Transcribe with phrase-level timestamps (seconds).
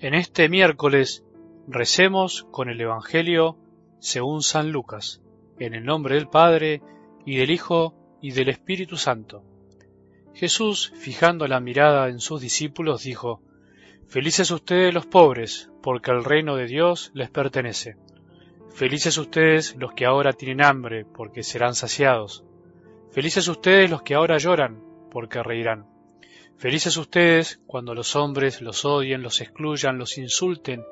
[0.00, 1.24] En este miércoles
[1.66, 3.58] recemos con el Evangelio
[3.98, 5.20] según San Lucas,
[5.58, 6.82] en el nombre del Padre,
[7.26, 9.42] y del Hijo, y del Espíritu Santo.
[10.34, 13.42] Jesús, fijando la mirada en sus discípulos, dijo,
[14.06, 17.96] Felices ustedes los pobres, porque el reino de Dios les pertenece.
[18.70, 22.44] Felices ustedes los que ahora tienen hambre, porque serán saciados.
[23.10, 24.80] Felices ustedes los que ahora lloran,
[25.10, 25.97] porque reirán.
[26.58, 30.84] Felices ustedes cuando los hombres los odien, los excluyan, los insulten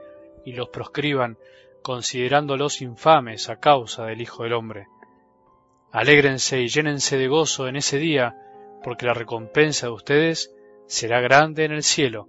[0.45, 1.39] y los proscriban,
[1.83, 4.87] considerándolos infames a causa del Hijo del Hombre.
[5.91, 8.37] Alégrense y llénense de gozo en ese día,
[8.85, 10.55] porque la recompensa de ustedes
[10.87, 12.29] será grande en el cielo.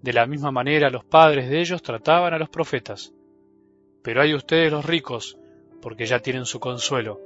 [0.00, 3.12] De la misma manera los padres de ellos trataban a los profetas.
[4.04, 5.36] Pero hay ustedes los ricos,
[5.82, 7.20] porque ya tienen su consuelo.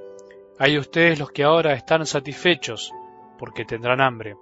[0.58, 2.92] Hay ustedes los que ahora están satisfechos,
[3.38, 4.36] porque tendrán hambre.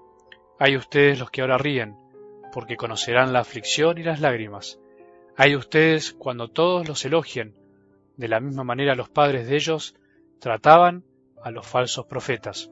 [0.64, 1.96] Hay ustedes los que ahora ríen,
[2.52, 4.78] porque conocerán la aflicción y las lágrimas.
[5.36, 7.56] Hay ustedes cuando todos los elogien,
[8.16, 9.96] de la misma manera los padres de ellos
[10.38, 11.02] trataban
[11.42, 12.70] a los falsos profetas.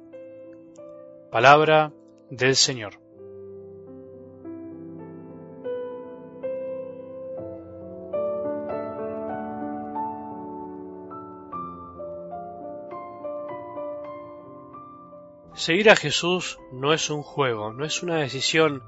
[1.32, 1.92] Palabra
[2.30, 2.99] del Señor.
[15.54, 18.82] Seguir a Jesús no es un juego, no es una decisión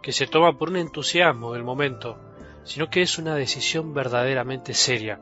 [0.00, 2.18] que se toma por un entusiasmo del momento,
[2.62, 5.20] sino que es una decisión verdaderamente seria.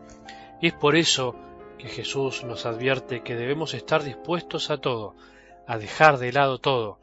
[0.61, 1.35] Y es por eso
[1.79, 5.17] que Jesús nos advierte que debemos estar dispuestos a todo,
[5.67, 7.01] a dejar de lado todo,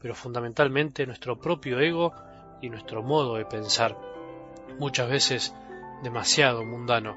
[0.00, 2.12] pero fundamentalmente nuestro propio ego
[2.60, 3.98] y nuestro modo de pensar,
[4.78, 5.54] muchas veces
[6.02, 7.16] demasiado mundano.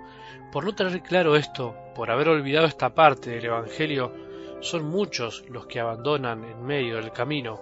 [0.52, 4.25] Por no tener claro esto, por haber olvidado esta parte del Evangelio,
[4.66, 7.62] son muchos los que abandonan en medio del camino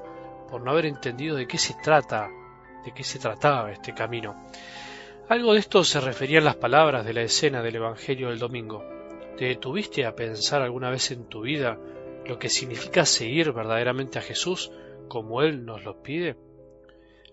[0.49, 2.29] por no haber entendido de qué se trata,
[2.85, 4.47] de qué se trataba este camino.
[5.27, 8.83] Algo de esto se refería en las palabras de la escena del Evangelio del domingo.
[9.37, 11.77] ¿Te detuviste a pensar alguna vez en tu vida
[12.25, 14.71] lo que significa seguir verdaderamente a Jesús
[15.07, 16.37] como Él nos lo pide?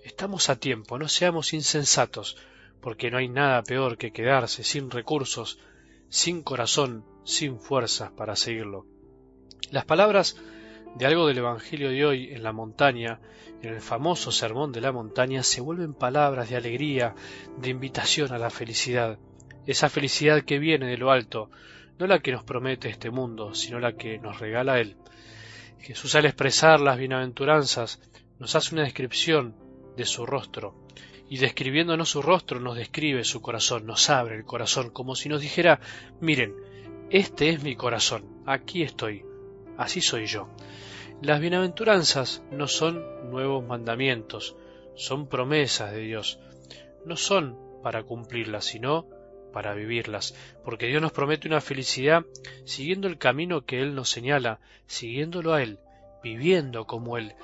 [0.03, 2.37] Estamos a tiempo, no seamos insensatos,
[2.81, 5.59] porque no hay nada peor que quedarse sin recursos,
[6.09, 8.87] sin corazón, sin fuerzas para seguirlo.
[9.71, 10.37] Las palabras
[10.97, 13.21] de algo del Evangelio de hoy en la montaña,
[13.63, 17.15] en el famoso sermón de la montaña, se vuelven palabras de alegría,
[17.57, 19.19] de invitación a la felicidad,
[19.67, 21.51] esa felicidad que viene de lo alto,
[22.01, 24.97] no la que nos promete este mundo, sino la que nos regala Él.
[25.79, 28.01] Jesús al expresar las bienaventuranzas
[28.41, 29.55] nos hace una descripción
[29.97, 30.75] de su rostro,
[31.29, 35.41] y describiéndonos su rostro nos describe su corazón, nos abre el corazón, como si nos
[35.41, 35.79] dijera,
[36.21, 36.57] miren,
[37.09, 39.30] este es mi corazón, aquí estoy,
[39.81, 40.47] así soy yo.
[41.23, 44.55] Las bienaventuranzas no son nuevos mandamientos,
[44.95, 46.39] son promesas de Dios.
[47.07, 49.07] No son para cumplirlas, sino
[49.55, 52.25] para vivirlas, porque Dios nos promete una felicidad
[52.65, 55.79] siguiendo el camino que Él nos señala, siguiéndolo a Él,
[56.23, 57.35] viviendo como Él.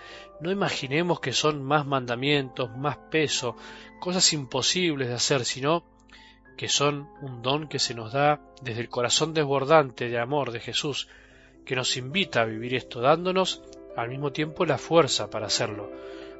[0.40, 3.56] No imaginemos que son más mandamientos, más peso,
[3.98, 5.84] cosas imposibles de hacer, sino
[6.58, 10.60] que son un don que se nos da desde el corazón desbordante de amor de
[10.60, 11.08] Jesús,
[11.66, 13.62] que nos invita a vivir esto, dándonos
[13.96, 15.90] al mismo tiempo la fuerza para hacerlo.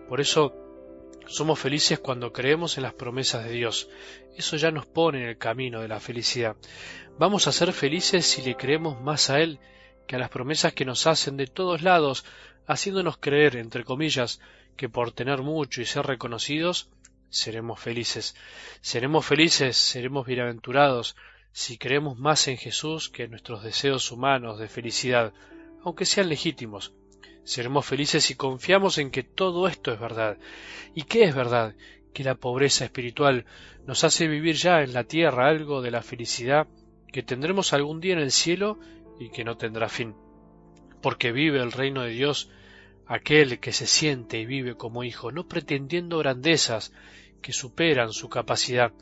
[0.08, 0.54] Por eso
[1.26, 3.90] somos felices cuando creemos en las promesas de Dios.
[4.36, 6.56] Eso ya nos pone en el camino de la felicidad.
[7.18, 9.58] Vamos a ser felices si le creemos más a Él
[10.06, 12.24] que a las promesas que nos hacen de todos lados,
[12.68, 14.40] haciéndonos creer, entre comillas,
[14.76, 16.88] que por tener mucho y ser reconocidos,
[17.28, 18.36] seremos felices.
[18.80, 21.16] Seremos felices, seremos bienaventurados,
[21.56, 25.32] si creemos más en Jesús que en nuestros deseos humanos de felicidad,
[25.82, 26.92] aunque sean legítimos.
[27.44, 30.36] Seremos felices si confiamos en que todo esto es verdad.
[30.94, 31.74] ¿Y qué es verdad?
[32.12, 33.46] Que la pobreza espiritual
[33.86, 36.68] nos hace vivir ya en la tierra algo de la felicidad
[37.10, 38.78] que tendremos algún día en el cielo
[39.18, 40.14] y que no tendrá fin.
[41.00, 42.50] Porque vive el reino de Dios
[43.06, 46.92] aquel que se siente y vive como hijo, no pretendiendo grandezas
[47.40, 48.92] que superan su capacidad,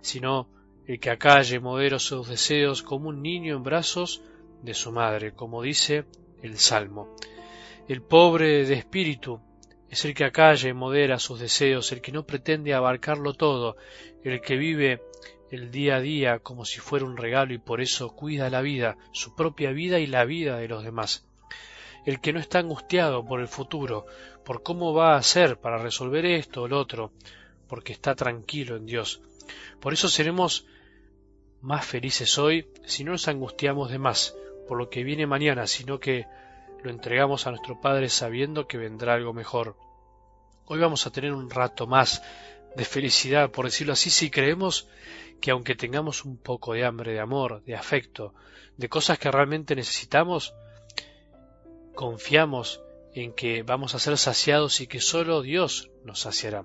[0.00, 0.48] sino
[0.86, 4.22] el que acalle modera sus deseos como un niño en brazos
[4.62, 6.04] de su madre, como dice
[6.42, 7.14] el Salmo.
[7.88, 9.40] El pobre de espíritu
[9.90, 13.76] es el que acalle y modera sus deseos, el que no pretende abarcarlo todo,
[14.22, 15.02] el que vive
[15.50, 18.96] el día a día como si fuera un regalo y por eso cuida la vida,
[19.12, 21.26] su propia vida y la vida de los demás.
[22.04, 24.04] El que no está angustiado por el futuro,
[24.44, 27.12] por cómo va a hacer para resolver esto o lo otro,
[27.68, 29.22] porque está tranquilo en Dios.
[29.80, 30.66] Por eso seremos
[31.60, 34.34] más felices hoy si no nos angustiamos de más
[34.66, 36.26] por lo que viene mañana, sino que
[36.82, 39.76] lo entregamos a nuestro Padre sabiendo que vendrá algo mejor.
[40.66, 42.22] Hoy vamos a tener un rato más
[42.76, 44.88] de felicidad, por decirlo así, si creemos
[45.40, 48.34] que aunque tengamos un poco de hambre de amor, de afecto,
[48.76, 50.54] de cosas que realmente necesitamos,
[51.94, 52.80] confiamos
[53.14, 56.64] en que vamos a ser saciados y que solo Dios nos saciará.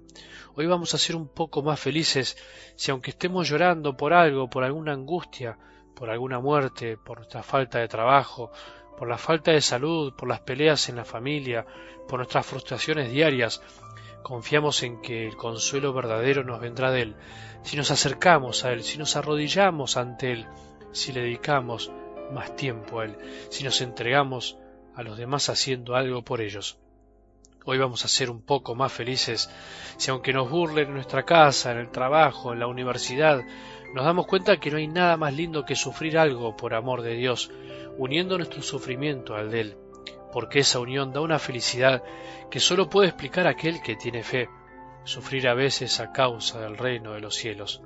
[0.56, 2.38] Hoy vamos a ser un poco más felices
[2.76, 5.58] si aunque estemos llorando por algo, por alguna angustia,
[5.96, 8.52] por alguna muerte, por nuestra falta de trabajo,
[8.98, 11.66] por la falta de salud, por las peleas en la familia,
[12.08, 13.62] por nuestras frustraciones diarias,
[14.24, 17.16] confiamos en que el consuelo verdadero nos vendrá de Él,
[17.64, 20.48] si nos acercamos a Él, si nos arrodillamos ante Él,
[20.92, 21.92] si le dedicamos
[22.34, 23.18] más tiempo a Él,
[23.50, 24.58] si nos entregamos
[24.96, 26.78] a los demás haciendo algo por ellos.
[27.66, 29.50] Hoy vamos a ser un poco más felices
[29.98, 33.42] si aunque nos burlen en nuestra casa, en el trabajo, en la universidad,
[33.94, 37.16] nos damos cuenta que no hay nada más lindo que sufrir algo por amor de
[37.16, 37.52] Dios,
[37.98, 39.78] uniendo nuestro sufrimiento al de Él,
[40.32, 42.04] porque esa unión da una felicidad
[42.50, 44.50] que sólo puede explicar aquel que tiene fe,
[45.04, 47.82] sufrir a veces a causa del reino de los cielos.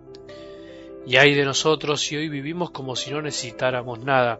[1.05, 4.39] Y hay de nosotros si hoy vivimos como si no necesitáramos nada,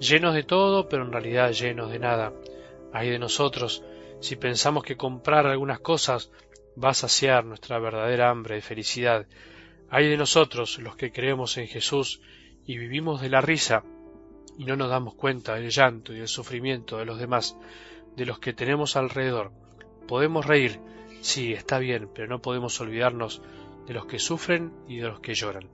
[0.00, 2.32] llenos de todo, pero en realidad llenos de nada.
[2.92, 3.84] Hay de nosotros
[4.20, 6.30] si pensamos que comprar algunas cosas
[6.82, 9.26] va a saciar nuestra verdadera hambre de felicidad.
[9.90, 12.20] Hay de nosotros los que creemos en Jesús
[12.64, 13.84] y vivimos de la risa
[14.56, 17.56] y no nos damos cuenta del llanto y del sufrimiento de los demás,
[18.16, 19.52] de los que tenemos alrededor.
[20.06, 20.80] Podemos reír,
[21.20, 23.42] sí, está bien, pero no podemos olvidarnos
[23.86, 25.68] de los que sufren y de los que lloran.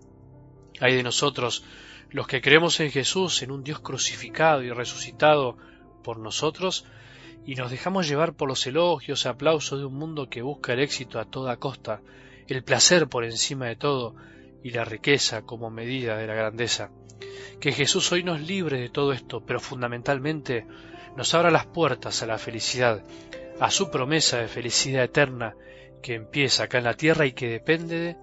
[0.81, 1.65] Hay de nosotros
[2.11, 5.57] los que creemos en Jesús, en un Dios crucificado y resucitado
[6.03, 6.85] por nosotros,
[7.47, 11.19] y nos dejamos llevar por los elogios aplausos de un mundo que busca el éxito
[11.19, 12.01] a toda costa,
[12.47, 14.15] el placer por encima de todo
[14.63, 16.91] y la riqueza como medida de la grandeza.
[17.61, 20.67] Que Jesús hoy nos libre de todo esto, pero fundamentalmente
[21.17, 23.03] nos abra las puertas a la felicidad,
[23.61, 25.55] a su promesa de felicidad eterna
[26.03, 28.17] que empieza acá en la tierra y que depende de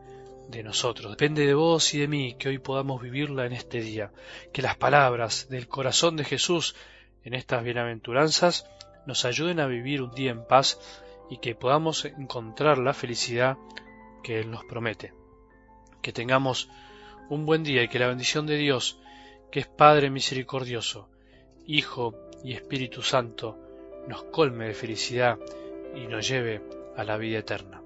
[0.51, 1.11] de nosotros.
[1.11, 4.11] Depende de vos y de mí que hoy podamos vivirla en este día.
[4.53, 6.75] Que las palabras del corazón de Jesús
[7.23, 8.67] en estas bienaventuranzas
[9.05, 10.79] nos ayuden a vivir un día en paz
[11.29, 13.57] y que podamos encontrar la felicidad
[14.23, 15.13] que Él nos promete.
[16.01, 16.69] Que tengamos
[17.29, 18.99] un buen día y que la bendición de Dios,
[19.51, 21.09] que es Padre misericordioso,
[21.65, 23.57] Hijo y Espíritu Santo,
[24.07, 25.39] nos colme de felicidad
[25.95, 26.61] y nos lleve
[26.97, 27.80] a la vida eterna.